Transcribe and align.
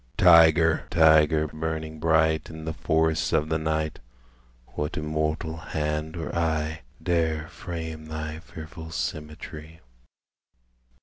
Tyger, 0.17 0.89
tyger, 0.89 1.45
burning 1.53 1.99
bright 1.99 2.49
In 2.49 2.65
the 2.65 2.73
forests 2.73 3.33
of 3.33 3.49
the 3.49 3.59
night, 3.59 3.99
What 4.73 4.97
immortal 4.97 5.57
hand 5.57 6.17
or 6.17 6.35
eye 6.35 6.81
Dare 7.03 7.47
frame 7.49 8.05
thy 8.07 8.39
fearful 8.39 8.89
symmetry? 8.89 9.79